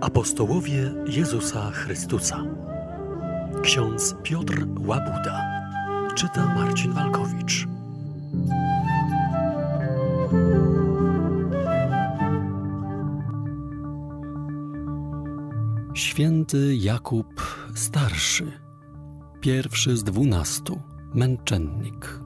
[0.00, 2.44] Apostołowie Jezusa Chrystusa.
[3.62, 5.42] Ksiądz Piotr Łabuda.
[6.14, 7.66] Czyta Marcin Walkowicz.
[15.94, 18.52] Święty Jakub Starszy,
[19.40, 20.80] pierwszy z dwunastu,
[21.14, 22.25] męczennik.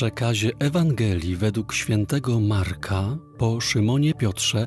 [0.00, 4.66] Przekazie Ewangelii według świętego Marka po Szymonie Piotrze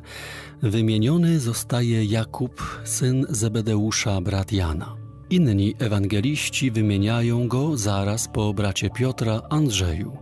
[0.62, 4.96] wymieniony zostaje Jakub, syn Zebedeusza, brat Jana.
[5.30, 10.16] Inni ewangeliści wymieniają go zaraz po bracie Piotra Andrzeju.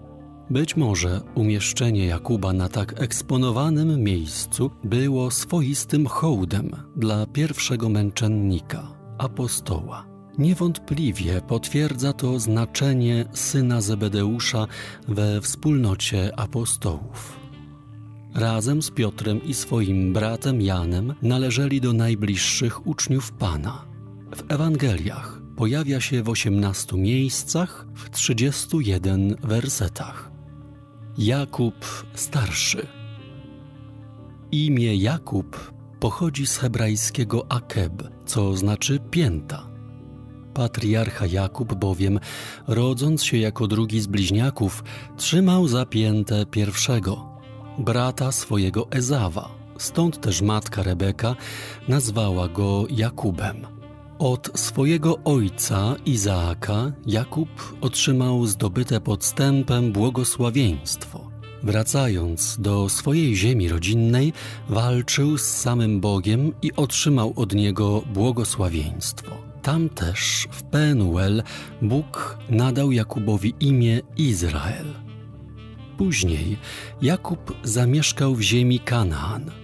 [0.50, 8.88] Być może umieszczenie Jakuba na tak eksponowanym miejscu było swoistym hołdem dla pierwszego męczennika,
[9.18, 10.11] apostoła.
[10.38, 14.66] Niewątpliwie potwierdza to znaczenie syna Zebedeusza
[15.08, 17.40] we wspólnocie apostołów.
[18.34, 23.84] Razem z Piotrem i swoim bratem Janem należeli do najbliższych uczniów Pana.
[24.36, 30.30] W Ewangeliach pojawia się w 18 miejscach w 31 wersetach.
[31.18, 31.74] Jakub
[32.14, 32.86] Starszy.
[34.52, 37.92] Imię Jakub pochodzi z hebrajskiego akeb,
[38.26, 39.71] co znaczy pięta.
[40.54, 42.20] Patriarcha Jakub bowiem,
[42.66, 44.84] rodząc się jako drugi z bliźniaków,
[45.16, 47.40] trzymał za piętę pierwszego,
[47.78, 49.48] brata swojego Ezawa.
[49.78, 51.36] Stąd też matka Rebeka
[51.88, 53.66] nazwała go Jakubem.
[54.18, 57.48] Od swojego ojca Izaaka Jakub
[57.80, 61.32] otrzymał zdobyte podstępem błogosławieństwo.
[61.62, 64.32] Wracając do swojej ziemi rodzinnej,
[64.68, 69.51] walczył z samym Bogiem i otrzymał od niego błogosławieństwo.
[69.62, 71.42] Tam też, w Penuel,
[71.82, 74.86] Bóg nadał Jakubowi imię Izrael.
[75.98, 76.58] Później
[77.02, 79.50] Jakub zamieszkał w ziemi Kanaan–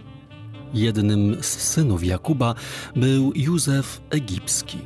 [0.74, 2.54] Jednym z synów Jakuba
[2.96, 4.78] był Józef Egipski.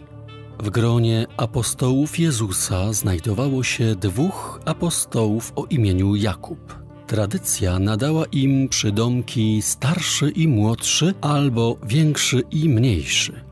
[0.59, 6.82] W gronie apostołów Jezusa znajdowało się dwóch apostołów o imieniu Jakub.
[7.06, 13.51] Tradycja nadała im przydomki starszy i młodszy albo większy i mniejszy.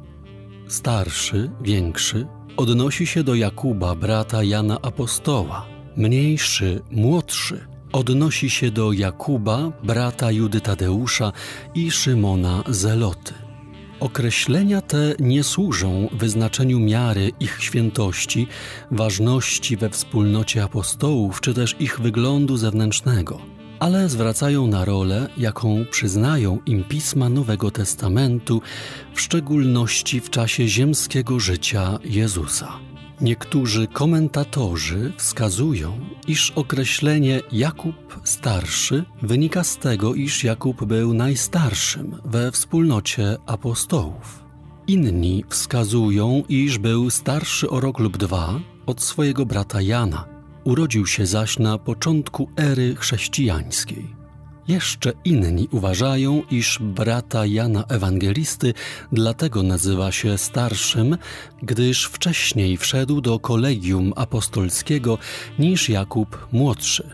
[0.70, 2.26] Starszy, większy
[2.56, 5.66] odnosi się do Jakuba, brata Jana Apostoła.
[5.96, 11.32] Mniejszy, młodszy odnosi się do Jakuba, brata Judy Tadeusza
[11.74, 13.34] i Szymona Zeloty.
[14.00, 18.46] Określenia te nie służą wyznaczeniu miary ich świętości,
[18.90, 23.40] ważności we wspólnocie apostołów czy też ich wyglądu zewnętrznego,
[23.80, 28.62] ale zwracają na rolę, jaką przyznają im pisma Nowego Testamentu,
[29.14, 32.72] w szczególności w czasie ziemskiego życia Jezusa.
[33.20, 42.52] Niektórzy komentatorzy wskazują, iż określenie Jakub starszy wynika z tego, iż Jakub był najstarszym we
[42.52, 44.44] wspólnocie apostołów.
[44.86, 50.29] Inni wskazują, iż był starszy o rok lub dwa od swojego brata Jana.
[50.64, 54.20] Urodził się zaś na początku ery chrześcijańskiej.
[54.68, 58.74] Jeszcze inni uważają, iż brata Jana Ewangelisty
[59.12, 61.16] dlatego nazywa się starszym,
[61.62, 65.18] gdyż wcześniej wszedł do kolegium apostolskiego
[65.58, 67.10] niż Jakub młodszy.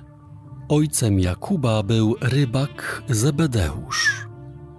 [0.68, 4.26] Ojcem Jakuba był rybak Zebedeusz.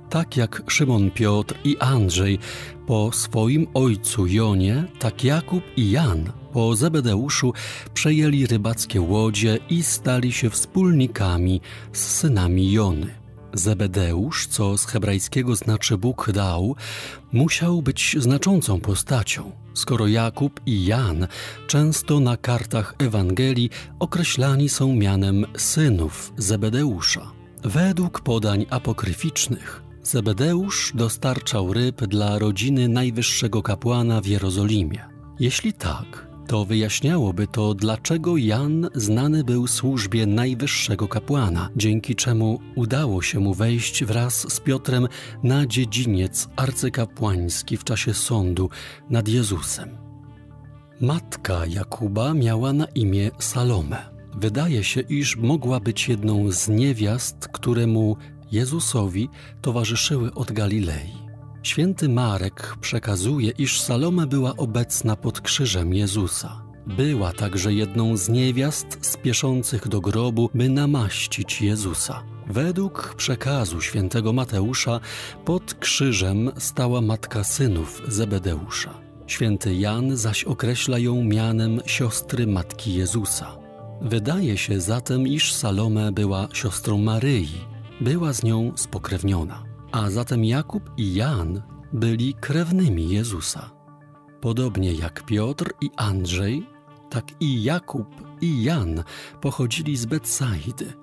[0.10, 2.40] Tak jak Szymon Piotr i Andrzej
[2.88, 7.54] po swoim ojcu Jonie, tak Jakub i Jan po Zebedeuszu
[7.94, 11.62] przejęli rybackie łodzie i stali się wspólnikami
[11.94, 13.08] z synami Jony.
[13.54, 16.76] Zebedeusz, co z hebrajskiego znaczy Bóg dał,
[17.32, 21.28] musiał być znaczącą postacią, skoro Jakub i Jan
[21.68, 23.70] często na kartach Ewangelii
[24.00, 27.32] określani są mianem synów Zebedeusza.
[27.64, 35.06] Według podań apokryficznych Zebedeusz dostarczał ryb dla rodziny najwyższego kapłana w Jerozolimie.
[35.40, 43.22] Jeśli tak, to wyjaśniałoby to, dlaczego Jan znany był służbie najwyższego kapłana, dzięki czemu udało
[43.22, 45.08] się mu wejść wraz z Piotrem
[45.44, 48.70] na dziedziniec arcykapłański w czasie sądu
[49.10, 49.98] nad Jezusem.
[51.02, 54.18] Matka Jakuba miała na imię Salome.
[54.38, 58.18] Wydaje się, iż mogła być jedną z niewiast, któremu
[58.52, 59.30] Jezusowi
[59.62, 61.14] towarzyszyły od Galilei.
[61.64, 66.62] Święty Marek przekazuje, iż Salome była obecna pod krzyżem Jezusa.
[66.88, 72.24] Była także jedną z niewiast spieszących do grobu, by namaścić Jezusa.
[72.50, 75.00] Według przekazu świętego Mateusza
[75.46, 78.94] pod krzyżem stała matka synów Zebedeusza.
[79.28, 83.58] Święty Jan zaś określa ją mianem siostry matki Jezusa.
[84.02, 87.48] Wydaje się zatem, iż Salome była siostrą Maryi,
[88.02, 91.62] była z nią spokrewniona, a zatem Jakub i Jan
[91.94, 93.72] byli krewnymi Jezusa.
[94.42, 96.70] Podobnie jak Piotr i Andrzej,
[97.10, 98.08] tak i Jakub
[98.42, 99.04] i Jan
[99.42, 100.94] pochodzili z Betsaidy.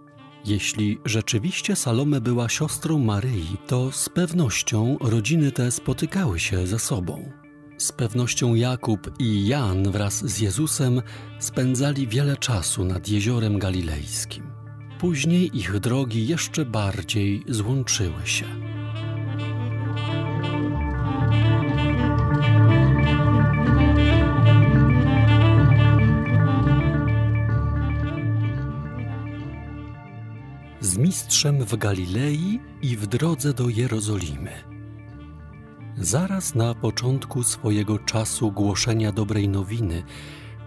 [0.45, 7.33] Jeśli rzeczywiście Salome była siostrą Maryi, to z pewnością rodziny te spotykały się ze sobą.
[7.79, 11.03] Z pewnością Jakub i Jan wraz z Jezusem
[11.39, 14.54] spędzali wiele czasu nad jeziorem galilejskim.
[14.99, 18.47] Później ich drogi jeszcze bardziej złączyły się.
[30.81, 34.51] Z mistrzem w Galilei i w drodze do Jerozolimy.
[35.99, 40.03] Zaraz na początku swojego czasu głoszenia dobrej nowiny,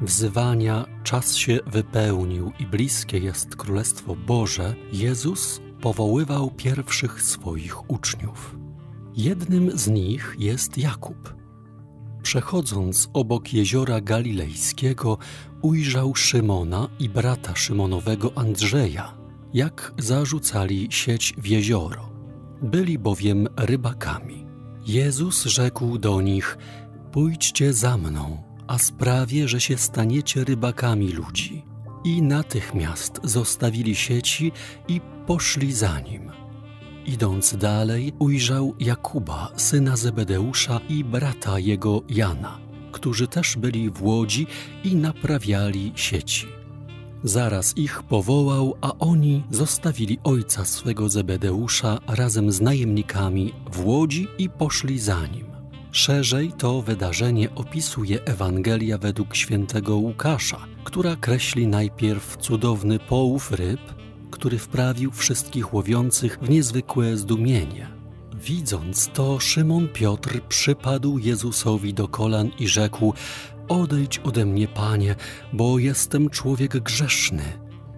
[0.02, 8.58] wzywania czas się wypełnił i bliskie jest Królestwo Boże, Jezus powoływał pierwszych swoich uczniów.
[9.16, 11.36] Jednym z nich jest Jakub.
[12.24, 15.18] Przechodząc obok jeziora galilejskiego,
[15.62, 19.18] ujrzał Szymona i brata Szymonowego Andrzeja,
[19.54, 22.10] jak zarzucali sieć w jezioro.
[22.62, 24.48] Byli bowiem rybakami.
[24.86, 26.58] Jezus rzekł do nich:
[27.12, 31.64] Pójdźcie za mną, a sprawię, że się staniecie rybakami ludzi.
[32.04, 34.52] I natychmiast zostawili sieci
[34.88, 36.32] i poszli za nim.
[37.06, 42.60] Idąc dalej, ujrzał Jakuba, syna Zebedeusza i brata jego Jana,
[42.92, 44.48] którzy też byli w łodzi
[44.84, 46.48] i naprawiali sieci.
[47.24, 54.50] Zaraz ich powołał, a oni zostawili ojca swego Zebedeusza razem z najemnikami w łodzi i
[54.50, 55.57] poszli za nim.
[55.92, 63.80] Szerzej to wydarzenie opisuje Ewangelia według świętego Łukasza, która kreśli najpierw cudowny połów ryb,
[64.32, 67.88] który wprawił wszystkich łowiących w niezwykłe zdumienie.
[68.34, 73.14] Widząc to, Szymon Piotr przypadł Jezusowi do kolan i rzekł:
[73.68, 75.16] Odejdź ode mnie, panie,
[75.54, 77.44] bo jestem człowiek grzeszny.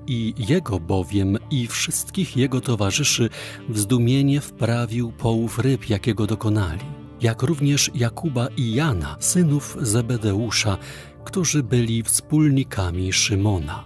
[0.08, 3.30] I jego bowiem i wszystkich jego towarzyszy
[3.70, 10.78] w zdumienie wprawił połów ryb, jakiego dokonali, jak również Jakuba i Jana, synów Zebedeusza,
[11.26, 13.84] którzy byli wspólnikami Szymona.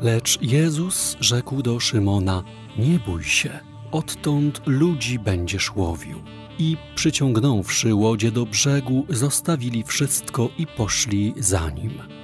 [0.00, 2.44] Lecz Jezus rzekł do Szymona:
[2.78, 3.58] Nie bój się,
[3.92, 6.22] odtąd ludzi będziesz łowił
[6.58, 12.17] i przyciągnąwszy łodzie do brzegu, zostawili wszystko i poszli za nim.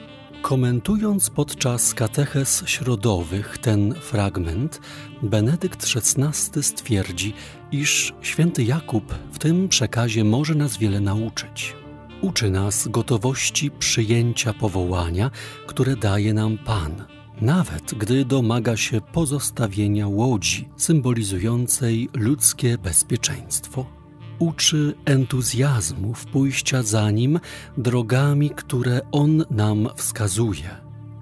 [0.45, 4.81] Komentując podczas kateches środowych ten fragment,
[5.23, 7.35] Benedykt XVI stwierdzi,
[7.73, 11.77] iż święty Jakub w tym przekazie może nas wiele nauczyć.
[12.21, 15.31] Uczy nas gotowości przyjęcia powołania,
[15.67, 17.05] które daje nam Pan,
[17.41, 24.04] nawet gdy domaga się pozostawienia łodzi symbolizującej ludzkie bezpieczeństwo
[24.45, 27.41] uczy entuzjazmu w pójścia za Nim
[27.79, 30.71] drogami, które On nam wskazuje,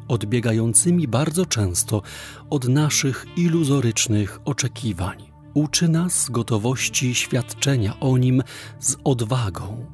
[0.09, 2.03] odbiegającymi bardzo często
[2.51, 5.19] od naszych iluzorycznych oczekiwań.
[5.55, 8.43] Uczy nas gotowości świadczenia o Nim
[8.81, 9.87] z odwagą,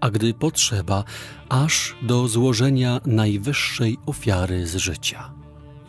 [0.00, 1.04] a gdy potrzeba,
[1.48, 5.30] aż do złożenia najwyższej ofiary z życia.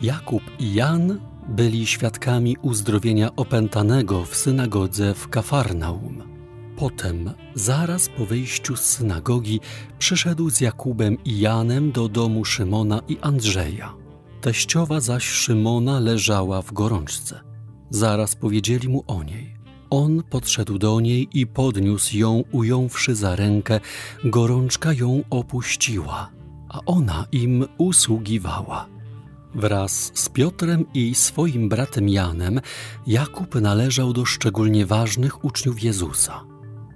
[0.02, 6.35] Jakub i Jan byli świadkami uzdrowienia opętanego w synagodze w Kafarnaum.
[6.75, 9.60] Potem, zaraz po wyjściu z synagogi,
[10.00, 13.94] przyszedł z Jakubem i Janem do domu Szymona i Andrzeja.
[14.41, 17.41] Teściowa zaś Szymona leżała w gorączce.
[17.89, 19.58] Zaraz powiedzieli mu o niej.
[19.89, 23.79] On podszedł do niej i podniósł ją, ująwszy za rękę.
[24.24, 26.32] Gorączka ją opuściła,
[26.70, 28.88] a ona im usługiwała.
[29.55, 32.62] Wraz z Piotrem i swoim bratem Janem
[33.08, 36.55] Jakub należał do szczególnie ważnych uczniów Jezusa.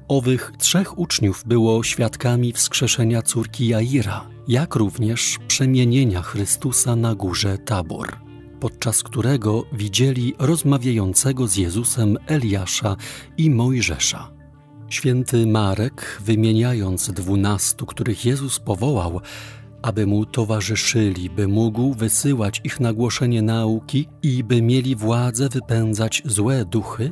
[0.09, 8.15] Owych trzech uczniów było świadkami wskrzeszenia córki Jaira, jak również przemienienia Chrystusa na górze Tabor,
[8.59, 12.95] podczas którego widzieli rozmawiającego z Jezusem Eliasza
[13.37, 14.31] i Mojżesza.
[14.89, 19.21] Święty Marek, wymieniając dwunastu, których Jezus powołał,
[19.81, 26.21] aby mu towarzyszyli, by mógł wysyłać ich na głoszenie nauki i by mieli władzę wypędzać
[26.25, 27.11] złe duchy,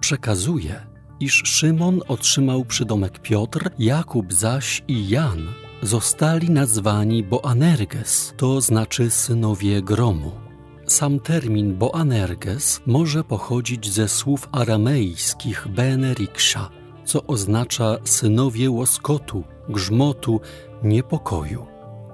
[0.00, 5.46] przekazuje, iż Szymon otrzymał przydomek Piotr, Jakub zaś i Jan
[5.82, 10.32] zostali nazwani Boanerges, to znaczy synowie gromu.
[10.86, 16.70] Sam termin Boanerges może pochodzić ze słów aramejskich Beneriksha,
[17.04, 20.40] co oznacza synowie łoskotu, grzmotu,
[20.82, 21.66] niepokoju.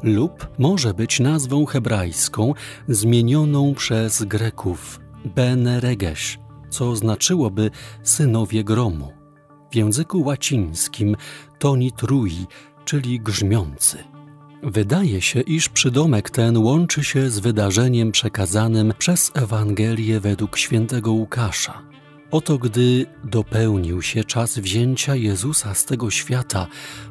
[0.03, 2.55] lub może być nazwą hebrajską
[2.89, 6.39] zmienioną przez Greków Bene Regesh,
[6.73, 7.71] co znaczyłoby
[8.03, 9.13] synowie gromu.
[9.71, 11.17] W języku łacińskim
[11.59, 12.47] toni trui,
[12.85, 13.99] czyli grzmiący.
[14.63, 21.83] Wydaje się, iż przydomek ten łączy się z wydarzeniem przekazanym przez Ewangelię według świętego Łukasza.
[22.31, 26.67] Oto gdy dopełnił się czas wzięcia Jezusa z tego świata,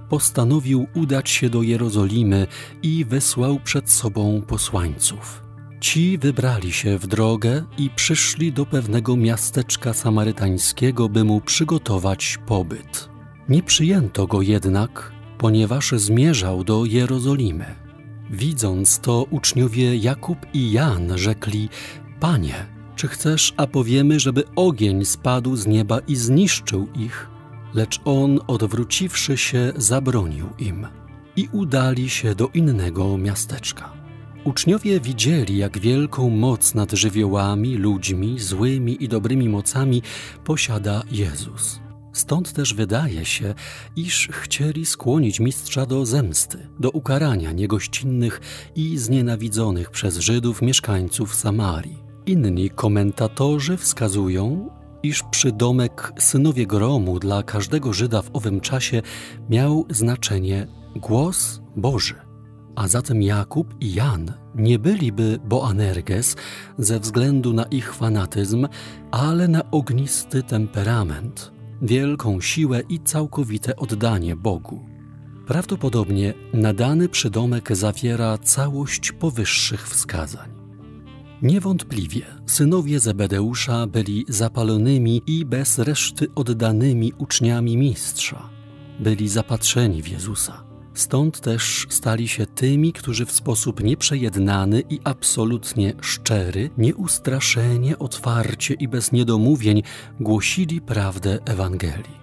[0.10, 2.48] postanowił udać się do Jerozolimy
[2.84, 5.51] i wysłał przed sobą posłańców.
[5.82, 13.10] Ci wybrali się w drogę i przyszli do pewnego miasteczka samarytańskiego, by mu przygotować pobyt.
[13.50, 17.66] Nie przyjęto go jednak, ponieważ zmierzał do Jerozolimy.
[18.30, 21.70] Widząc to, uczniowie Jakub i Jan rzekli:
[22.20, 27.30] Panie, czy chcesz, a powiemy, żeby ogień spadł z nieba i zniszczył ich?
[27.74, 30.88] Lecz on, odwróciwszy się, zabronił im
[31.36, 34.01] i udali się do innego miasteczka.
[34.44, 40.02] Uczniowie widzieli, jak wielką moc nad żywiołami, ludźmi, złymi i dobrymi mocami
[40.44, 41.80] posiada Jezus.
[42.14, 43.54] Stąd też wydaje się,
[43.96, 48.42] iż chcieli skłonić mistrza do zemsty, do ukarania niegościnnych
[48.76, 52.04] i znienawidzonych przez Żydów mieszkańców Samarii.
[52.26, 54.70] Inni komentatorzy wskazują,
[55.04, 59.02] iż przydomek synowie gromu dla każdego Żyda w owym czasie
[59.50, 62.31] miał znaczenie głos Boży.
[62.76, 66.36] A zatem Jakub i Jan nie byliby Boanerges
[66.78, 68.68] ze względu na ich fanatyzm,
[69.12, 71.52] ale na ognisty temperament,
[71.82, 74.86] wielką siłę i całkowite oddanie Bogu.
[75.48, 80.50] Prawdopodobnie nadany przydomek zawiera całość powyższych wskazań.
[81.42, 88.50] Niewątpliwie synowie Zebedeusza byli zapalonymi i bez reszty oddanymi uczniami mistrza.
[89.00, 90.71] Byli zapatrzeni w Jezusa.
[90.94, 98.88] Stąd też stali się tymi, którzy w sposób nieprzejednany i absolutnie szczery, nieustraszenie, otwarcie i
[98.88, 99.84] bez niedomówień
[100.20, 102.22] głosili prawdę Ewangelii.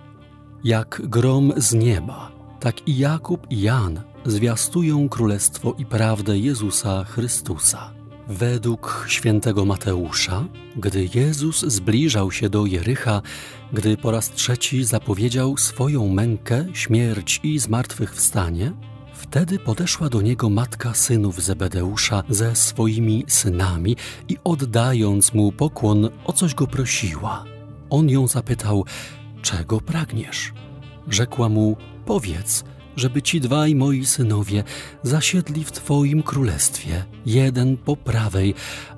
[0.64, 7.97] Jak grom z nieba, tak i Jakub i Jan zwiastują królestwo i prawdę Jezusa Chrystusa.
[8.28, 10.44] Według świętego Mateusza,
[10.76, 13.22] gdy Jezus zbliżał się do Jericha,
[13.72, 18.72] gdy po raz trzeci zapowiedział swoją mękę, śmierć i zmartwychwstanie,
[19.14, 23.96] wtedy podeszła do niego matka synów Zebedeusza ze swoimi synami
[24.28, 27.44] i oddając mu pokłon, o coś go prosiła.
[27.90, 28.84] On ją zapytał:
[29.42, 30.52] Czego pragniesz?
[31.08, 32.64] Rzekła mu: Powiedz
[32.98, 34.64] żeby ci dwaj moi synowie
[35.02, 38.54] zasiedli w Twoim królestwie, jeden po prawej,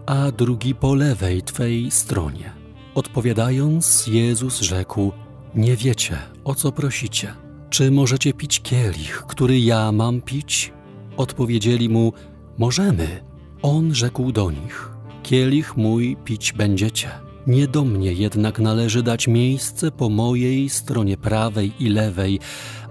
[0.07, 2.53] a drugi po lewej Twej stronie.
[2.95, 5.13] Odpowiadając, Jezus rzekł:
[5.55, 7.35] Nie wiecie, o co prosicie.
[7.71, 10.73] Czy możecie pić kielich, który ja mam pić?
[11.17, 12.13] Odpowiedzieli mu:
[12.59, 13.25] Możemy.
[13.63, 14.91] On rzekł do nich:
[15.23, 17.11] Kielich mój pić będziecie.
[17.47, 22.41] Nie do mnie jednak należy dać miejsce po mojej stronie prawej i lewej,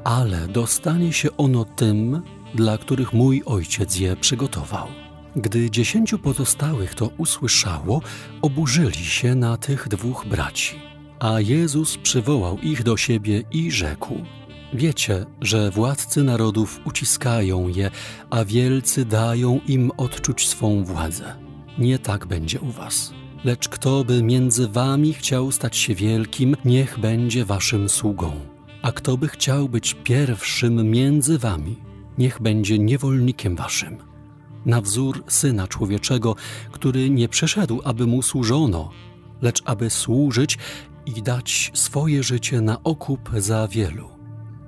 [0.03, 2.22] ale dostanie się ono tym,
[2.56, 4.88] dla których mój ojciec je przygotował.
[5.36, 8.01] Gdy dziesięciu pozostałych to usłyszało,
[8.41, 10.75] oburzyli się na tych dwóch braci.
[11.20, 14.15] A Jezus przywołał ich do siebie i rzekł:
[14.74, 17.91] Wiecie, że władcy narodów uciskają je,
[18.29, 21.36] a wielcy dają im odczuć swą władzę.
[21.77, 23.13] Nie tak będzie u was.
[23.44, 29.17] Lecz kto by między wami chciał stać się wielkim, niech będzie waszym sługą a kto
[29.17, 31.75] by chciał być pierwszym między wami,
[32.17, 33.98] niech będzie niewolnikiem waszym.
[34.65, 36.36] Na wzór Syna Człowieczego,
[36.71, 38.91] który nie przyszedł, aby mu służono,
[39.41, 40.57] lecz aby służyć
[41.05, 44.09] i dać swoje życie na okup za wielu.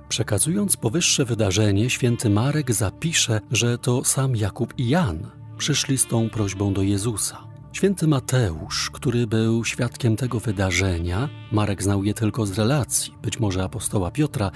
[0.08, 6.30] Przekazując powyższe wydarzenie, święty Marek zapisze, że to sam Jakub i Jan przyszli z tą
[6.30, 7.51] prośbą do Jezusa.
[7.72, 13.64] Święty Mateusz, który był świadkiem tego wydarzenia, Marek znał je tylko z relacji, być może
[13.64, 14.50] apostoła Piotra,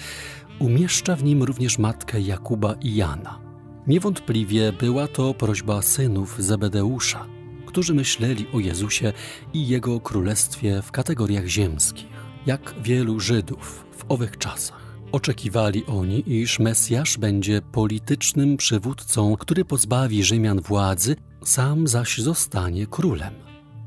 [0.58, 3.40] umieszcza w nim również matkę Jakuba i Jana.
[3.87, 7.26] Niewątpliwie była to prośba synów Zebedeusza,
[7.66, 9.12] którzy myśleli o Jezusie
[9.52, 12.06] i Jego królestwie w kategoriach ziemskich,
[12.46, 14.87] jak wielu Żydów w owych czasach.
[15.12, 23.34] Oczekiwali oni, iż Mesjasz będzie politycznym przywódcą, który pozbawi Rzymian władzy sam zaś zostanie królem.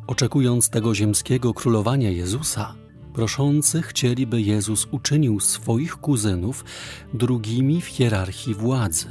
[0.07, 2.75] Oczekując tego ziemskiego królowania Jezusa,
[3.13, 6.65] proszący chcieli, by Jezus uczynił swoich kuzynów
[7.13, 9.07] drugimi w hierarchii władzy.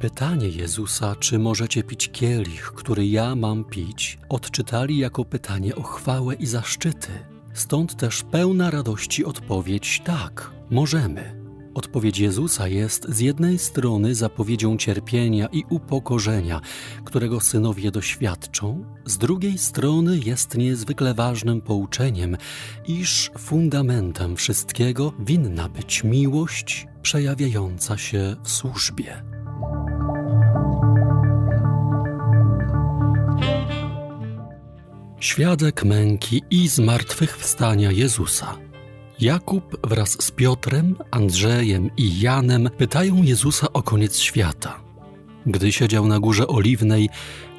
[0.00, 6.34] Pytanie Jezusa, czy możecie pić kielich, który ja mam pić, odczytali jako pytanie o chwałę
[6.34, 7.12] i zaszczyty.
[7.54, 11.41] Stąd też pełna radości odpowiedź tak, możemy.
[11.74, 16.60] Odpowiedź Jezusa jest z jednej strony zapowiedzią cierpienia i upokorzenia,
[17.04, 22.36] którego synowie doświadczą, z drugiej strony jest niezwykle ważnym pouczeniem,
[22.86, 29.22] iż fundamentem wszystkiego winna być miłość przejawiająca się w służbie.
[35.20, 38.71] Świadek męki i zmartwychwstania Jezusa.
[39.22, 44.80] Jakub wraz z Piotrem, Andrzejem i Janem pytają Jezusa o koniec świata.
[45.46, 47.08] Gdy siedział na górze oliwnej,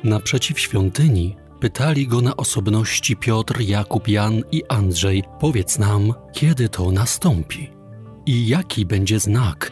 [0.04, 6.92] naprzeciw świątyni, pytali go na osobności Piotr, Jakub, Jan i Andrzej: Powiedz nam, kiedy to
[6.92, 7.70] nastąpi
[8.26, 9.72] i jaki będzie znak,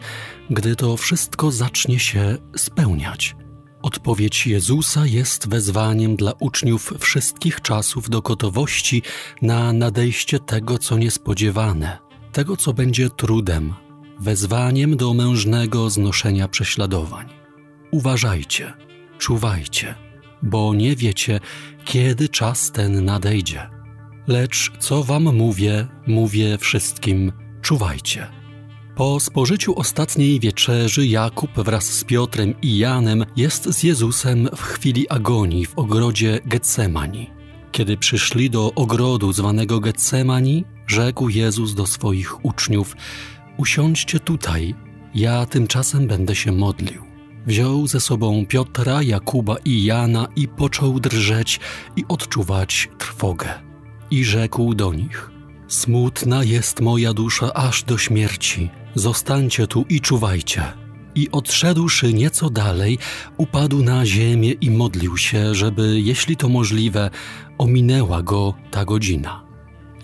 [0.50, 3.36] gdy to wszystko zacznie się spełniać.
[3.82, 9.02] Odpowiedź Jezusa jest wezwaniem dla uczniów wszystkich czasów do gotowości
[9.42, 11.98] na nadejście tego, co niespodziewane,
[12.32, 13.74] tego, co będzie trudem,
[14.20, 17.28] wezwaniem do mężnego znoszenia prześladowań.
[17.90, 18.72] Uważajcie,
[19.18, 19.94] czuwajcie,
[20.42, 21.40] bo nie wiecie,
[21.84, 23.70] kiedy czas ten nadejdzie.
[24.26, 28.41] Lecz co wam mówię, mówię wszystkim: czuwajcie.
[28.96, 35.08] Po spożyciu ostatniej wieczerzy Jakub wraz z Piotrem i Janem jest z Jezusem w chwili
[35.08, 37.30] agonii w ogrodzie Getsemani.
[37.72, 42.96] Kiedy przyszli do ogrodu zwanego Getsemani, rzekł Jezus do swoich uczniów:
[43.56, 44.74] Usiądźcie tutaj,
[45.14, 47.02] ja tymczasem będę się modlił.
[47.46, 51.60] Wziął ze sobą Piotra, Jakuba i Jana i począł drżeć
[51.96, 53.48] i odczuwać trwogę.
[54.10, 55.30] I rzekł do nich:
[55.68, 60.62] Smutna jest moja dusza aż do śmierci Zostańcie tu i czuwajcie.
[61.14, 62.98] I odszedłszy nieco dalej,
[63.36, 67.10] upadł na ziemię i modlił się, żeby, jeśli to możliwe,
[67.58, 69.44] ominęła go ta godzina.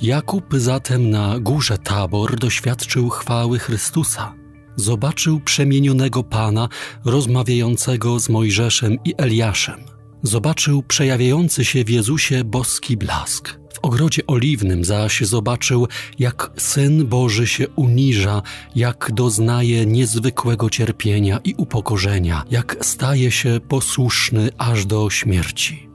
[0.02, 4.35] Jakub zatem na górze Tabor doświadczył chwały Chrystusa.
[4.76, 6.68] Zobaczył przemienionego Pana
[7.04, 9.98] rozmawiającego z Mojżeszem i Eliaszem.
[10.22, 13.58] Zobaczył przejawiający się w Jezusie boski blask.
[13.75, 15.87] W ogrodzie oliwnym zaś zobaczył,
[16.18, 18.42] jak Syn Boży się uniża,
[18.76, 25.88] jak doznaje niezwykłego cierpienia i upokorzenia, jak staje się posłuszny aż do śmierci.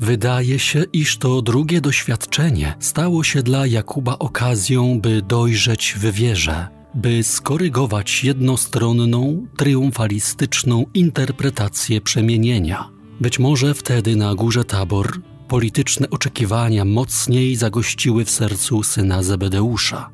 [0.00, 6.68] Wydaje się, iż to drugie doświadczenie stało się dla Jakuba okazją, by dojrzeć w wierze,
[6.94, 13.01] by skorygować jednostronną, triumfalistyczną interpretację przemienienia.
[13.22, 15.12] Być może wtedy na górze Tabor
[15.48, 20.10] polityczne oczekiwania mocniej zagościły w sercu syna Zebedeusza.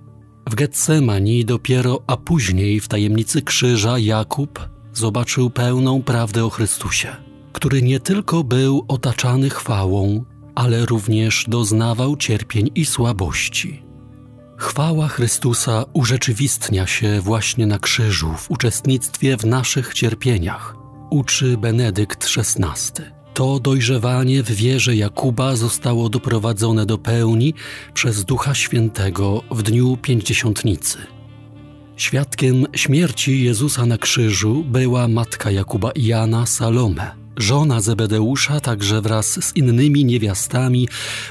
[0.51, 7.17] W Getsemani dopiero, a później w tajemnicy krzyża Jakub zobaczył pełną prawdę o Chrystusie,
[7.53, 13.83] który nie tylko był otaczany chwałą, ale również doznawał cierpień i słabości.
[14.57, 20.78] Chwała Chrystusa urzeczywistnia się właśnie na krzyżu w uczestnictwie w naszych cierpieniach,
[21.11, 23.03] uczy Benedykt XVI.
[23.35, 27.55] To dojrzewanie w wierze Jakuba zostało doprowadzone do pełni
[27.95, 30.99] przez Ducha Świętego w dniu pięćdziesiątnicy.
[31.97, 37.11] Świadkiem śmierci Jezusa na krzyżu była matka Jakuba i Jana Salome.
[37.37, 40.89] Żona Zebedeusza także wraz z innymi niewiastami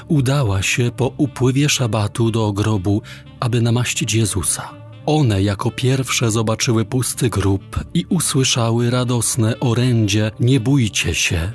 [0.08, 3.02] udała się po upływie szabatu do grobu,
[3.40, 4.77] aby namaścić Jezusa.
[5.10, 11.52] One jako pierwsze zobaczyły pusty grób i usłyszały radosne orędzie: Nie bójcie się,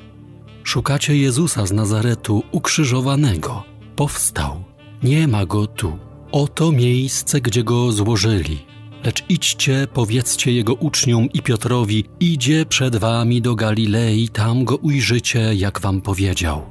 [0.63, 3.63] Szukacie Jezusa z Nazaretu ukrzyżowanego.
[3.95, 4.63] Powstał.
[5.03, 5.97] Nie ma go tu.
[6.31, 8.65] Oto miejsce, gdzie go złożyli.
[9.03, 15.55] Lecz idźcie, powiedzcie jego uczniom i Piotrowi, idzie przed wami do Galilei, tam go ujrzycie,
[15.55, 16.61] jak wam powiedział.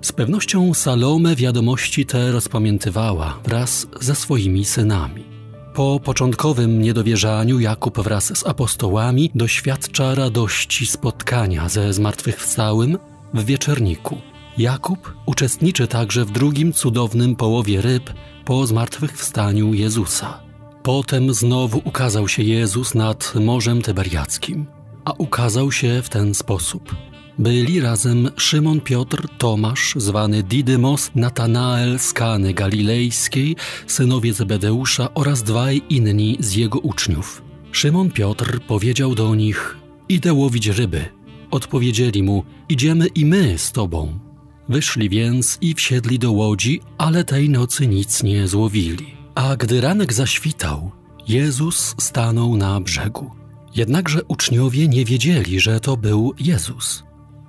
[0.00, 5.37] Z pewnością Salome wiadomości te rozpamiętywała wraz ze swoimi synami.
[5.78, 12.98] Po początkowym niedowierzaniu Jakub wraz z apostołami doświadcza radości spotkania ze zmartwychwstałym
[13.34, 14.20] w wieczerniku.
[14.56, 18.10] Jakub uczestniczy także w drugim cudownym połowie ryb
[18.44, 20.40] po zmartwychwstaniu Jezusa.
[20.82, 24.66] Potem znowu ukazał się Jezus nad Morzem Tyberiackim,
[25.04, 26.94] a ukazał się w ten sposób.
[27.38, 35.82] Byli razem Szymon Piotr, Tomasz, zwany Didymos, Natanael z Kany Galilejskiej, synowie Zebedeusza oraz dwaj
[35.88, 37.42] inni z jego uczniów.
[37.72, 39.76] Szymon Piotr powiedział do nich:
[40.08, 41.04] Idę łowić ryby.
[41.50, 44.18] Odpowiedzieli mu: Idziemy i my z tobą.
[44.68, 49.06] Wyszli więc i wsiedli do łodzi, ale tej nocy nic nie złowili.
[49.34, 50.92] A gdy ranek zaświtał,
[51.28, 53.30] Jezus stanął na brzegu.
[53.76, 57.07] Jednakże uczniowie nie wiedzieli, że to był Jezus.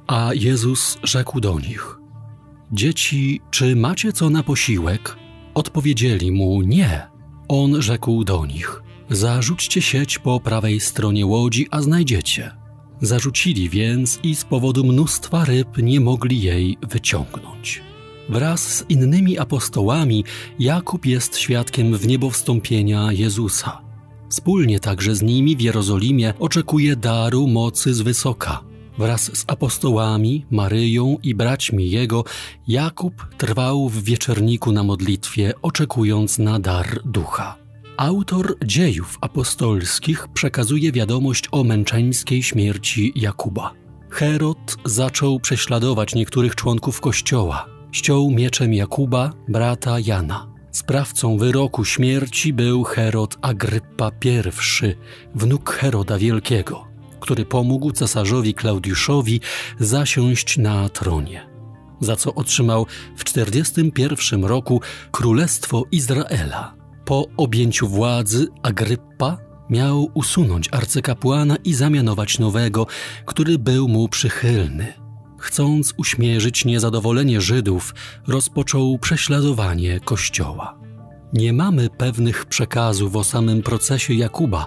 [0.09, 1.99] A Jezus rzekł do nich:
[2.71, 5.15] Dzieci, czy macie co na posiłek?
[5.53, 7.07] Odpowiedzieli mu: Nie.
[7.47, 12.51] On rzekł do nich: Zarzućcie sieć po prawej stronie łodzi, a znajdziecie.
[13.01, 17.81] Zarzucili więc i z powodu mnóstwa ryb nie mogli jej wyciągnąć.
[18.29, 20.23] Wraz z innymi apostołami
[20.59, 22.05] Jakub jest świadkiem w
[23.11, 23.81] Jezusa.
[24.29, 28.68] Wspólnie także z nimi w Jerozolimie oczekuje daru mocy z wysoka.
[28.99, 32.23] Wraz z apostołami, Maryją i braćmi jego,
[32.67, 37.55] Jakub trwał w wieczerniku na modlitwie, oczekując na dar ducha.
[37.97, 43.73] Autor dziejów apostolskich przekazuje wiadomość o męczeńskiej śmierci Jakuba.
[44.09, 47.65] Herod zaczął prześladować niektórych członków kościoła.
[47.91, 50.47] Ściął mieczem Jakuba, brata Jana.
[50.71, 54.41] Sprawcą wyroku śmierci był Herod Agrypa I,
[55.35, 56.88] wnuk Heroda Wielkiego,
[57.19, 59.41] który pomógł cesarzowi Klaudiuszowi
[59.79, 61.49] zasiąść na tronie,
[61.99, 62.85] za co otrzymał
[63.17, 66.75] w 41 roku Królestwo Izraela.
[67.05, 69.37] Po objęciu władzy Agrypa
[69.69, 72.87] miał usunąć arcykapłana i zamianować nowego,
[73.25, 74.93] który był mu przychylny.
[75.39, 77.95] Chcąc uśmierzyć niezadowolenie Żydów,
[78.27, 80.79] rozpoczął prześladowanie Kościoła.
[81.33, 84.65] Nie mamy pewnych przekazów o samym procesie Jakuba.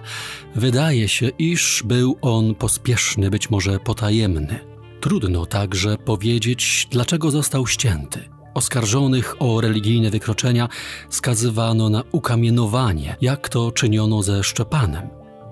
[0.55, 4.59] Wydaje się, iż był on pospieszny, być może potajemny.
[5.01, 8.29] Trudno także powiedzieć, dlaczego został ścięty.
[8.53, 10.67] Oskarżonych o religijne wykroczenia
[11.09, 15.09] skazywano na ukamienowanie, jak to czyniono ze Szczepanem.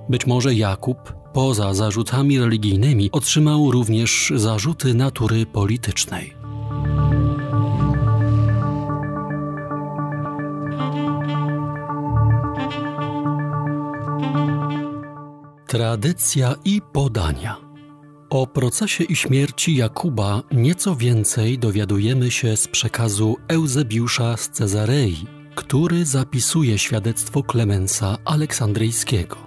[0.10, 6.40] Być może Jakub, poza zarzutami religijnymi, otrzymał również zarzuty natury politycznej.
[15.71, 17.57] Tradycja i podania.
[18.29, 26.05] O procesie i śmierci Jakuba nieco więcej dowiadujemy się z przekazu Eusebiusza z Cezarei, który
[26.05, 29.38] zapisuje świadectwo Klemensa Aleksandryjskiego.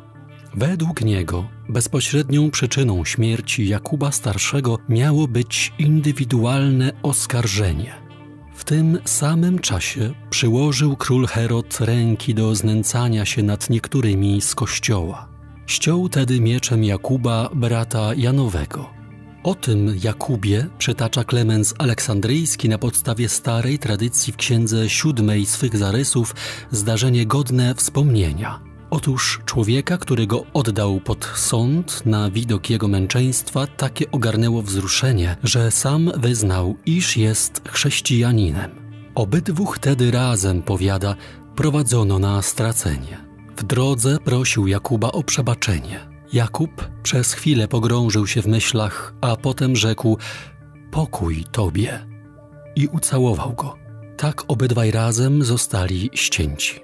[0.55, 7.95] Według niego bezpośrednią przyczyną śmierci Jakuba Starszego miało być indywidualne oskarżenie.
[8.55, 15.34] W tym samym czasie przyłożył król Herod ręki do znęcania się nad niektórymi z kościoła.
[15.67, 18.91] Ściął tedy mieczem Jakuba, brata Janowego.
[19.43, 26.35] O tym Jakubie przytacza Klemens Aleksandryjski na podstawie starej tradycji w księdze siódmej swych zarysów
[26.71, 28.61] zdarzenie godne wspomnienia.
[28.91, 36.13] Otóż człowieka, którego oddał pod sąd na widok jego męczeństwa, takie ogarnęło wzruszenie, że sam
[36.17, 38.71] wyznał, iż jest chrześcijaninem.
[39.15, 41.17] Obydwóch tedy razem, powiada,
[41.57, 43.34] prowadzono na stracenie.
[43.57, 46.09] W drodze prosił Jakuba o przebaczenie.
[46.33, 50.19] Jakub przez chwilę pogrążył się w myślach, a potem rzekł:
[50.91, 52.07] Pokój tobie.
[52.77, 53.77] I ucałował go.
[54.17, 56.81] Tak obydwaj razem zostali ścięci.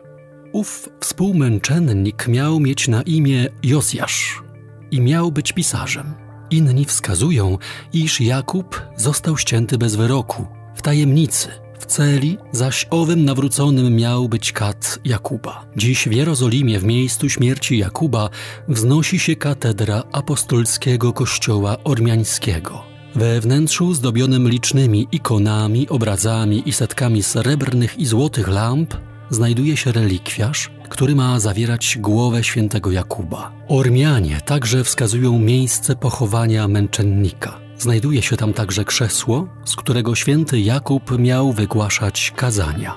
[0.53, 4.43] Ów współmęczennik miał mieć na imię Jozjasz
[4.91, 6.15] i miał być pisarzem.
[6.51, 7.59] Inni wskazują,
[7.93, 11.49] iż Jakub został ścięty bez wyroku, w tajemnicy,
[11.81, 15.65] w celi zaś owym nawróconym miał być kat Jakuba.
[15.77, 18.31] Dziś w Jerozolimie w miejscu śmierci Jakuba
[18.69, 22.83] wznosi się katedra apostolskiego kościoła ormiańskiego.
[23.15, 28.95] We wnętrzu zdobionym licznymi ikonami, obrazami i setkami srebrnych i złotych lamp
[29.31, 33.53] znajduje się relikwiarz, który ma zawierać głowę świętego Jakuba.
[33.69, 37.60] Ormianie także wskazują miejsce pochowania męczennika.
[37.81, 42.95] Znajduje się tam także krzesło, z którego święty Jakub miał wygłaszać kazania.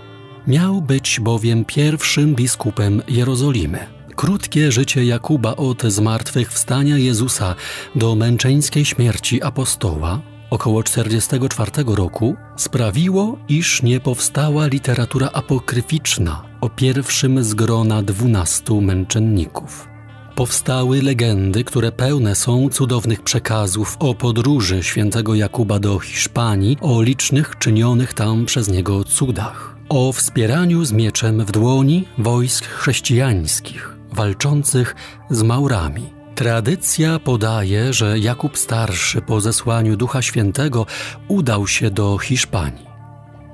[0.48, 3.80] Miał być bowiem pierwszym biskupem Jerozolimy.
[4.16, 7.56] Krótkie życie Jakuba od zmartwychwstania Jezusa
[7.96, 17.44] do męczeńskiej śmierci apostoła, około 44 roku, sprawiło, iż nie powstała literatura apokryficzna o pierwszym
[17.44, 19.93] z grona dwunastu męczenników
[20.36, 27.58] powstały legendy, które pełne są cudownych przekazów o podróży świętego Jakuba do Hiszpanii, o licznych
[27.60, 34.96] czynionych tam przez niego cudach, o wspieraniu z mieczem w dłoni wojsk chrześcijańskich walczących
[35.30, 36.14] z Maurami.
[36.36, 40.86] Tradycja podaje, że Jakub Starszy po zesłaniu Ducha Świętego
[41.28, 42.93] udał się do Hiszpanii.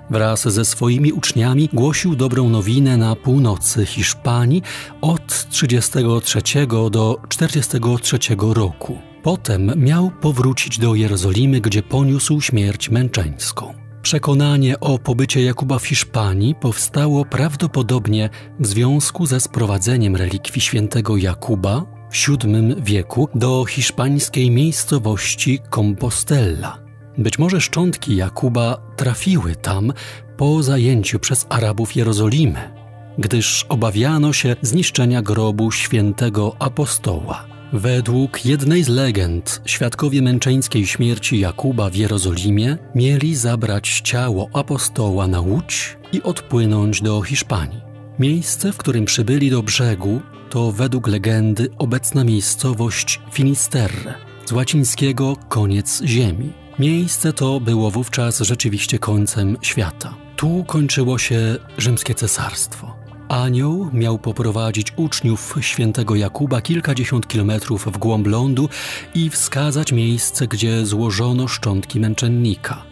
[0.10, 4.62] Wraz ze swoimi uczniami głosił dobrą nowinę na północy Hiszpanii
[5.02, 6.42] od 33
[6.92, 8.98] do 43 roku.
[9.24, 13.74] Potem miał powrócić do Jerozolimy, gdzie poniósł śmierć męczeńską.
[14.02, 21.86] Przekonanie o pobycie Jakuba w Hiszpanii powstało prawdopodobnie w związku ze sprowadzeniem relikwii świętego Jakuba
[22.12, 26.89] w VII wieku do hiszpańskiej miejscowości Compostela.
[27.20, 29.94] Być może szczątki Jakuba trafiły tam
[30.38, 32.80] po zajęciu przez Arabów Jerozolimy.
[33.18, 37.46] gdyż obawiano się zniszczenia grobu świętego apostoła.
[37.74, 45.42] Według jednej z legend, świadkowie męczeńskiej śmierci Jakuba w Jerozolimie mieli zabrać ciało apostoła na
[45.42, 47.82] łódź i odpłynąć do Hiszpanii.
[48.20, 54.14] Miejsce, w którym przybyli do brzegu, to według legendy obecna miejscowość Finisterre,
[54.46, 56.69] z łacińskiego koniec ziemi.
[56.80, 60.16] Miejsce to było wówczas rzeczywiście końcem świata.
[60.36, 62.96] Tu kończyło się rzymskie cesarstwo.
[63.30, 68.70] Anioł miał poprowadzić uczniów świętego Jakuba kilkadziesiąt kilometrów w głąb lądu
[69.16, 72.84] i wskazać miejsce, gdzie złożono szczątki męczennika.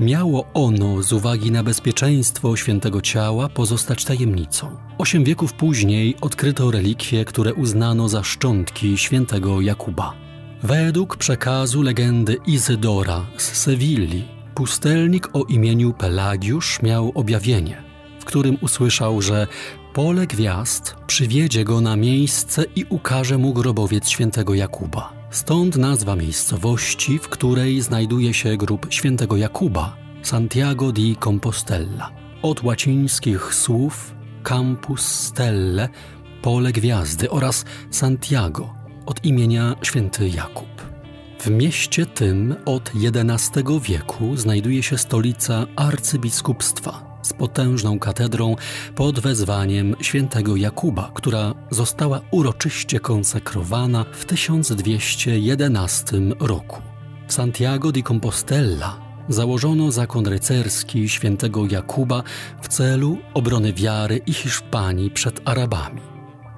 [0.00, 4.76] Miało ono, z uwagi na bezpieczeństwo świętego ciała, pozostać tajemnicą.
[4.98, 10.21] Osiem wieków później odkryto relikwie, które uznano za szczątki świętego Jakuba.
[10.62, 17.82] Według przekazu legendy Izydora z Sewilli, pustelnik o imieniu Pelagiusz miał objawienie,
[18.20, 19.46] w którym usłyszał, że
[19.94, 25.12] pole gwiazd przywiedzie go na miejsce i ukaże mu grobowiec świętego Jakuba.
[25.30, 32.10] Stąd nazwa miejscowości, w której znajduje się grób świętego Jakuba, Santiago di Compostela.
[32.42, 35.88] Od łacińskich słów Campus Stelle,
[36.42, 40.68] pole gwiazdy oraz Santiago, od imienia święty Jakub.
[41.40, 48.56] W mieście tym od XI wieku znajduje się stolica arcybiskupstwa z potężną katedrą
[48.94, 56.82] pod wezwaniem świętego Jakuba, która została uroczyście konsekrowana w 1211 roku.
[57.28, 62.22] W Santiago di Compostela założono zakon rycerski świętego Jakuba
[62.62, 66.00] w celu obrony wiary i Hiszpanii przed Arabami.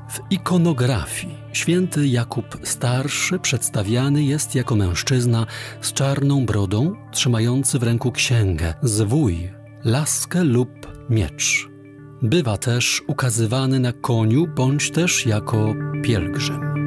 [0.08, 5.46] W ikonografii święty Jakub Starszy przedstawiany jest jako mężczyzna
[5.80, 9.50] z czarną brodą, trzymający w ręku księgę, zwój,
[9.84, 10.70] laskę lub
[11.10, 11.68] miecz.
[12.22, 16.83] Bywa też ukazywany na koniu bądź też jako pielgrzym.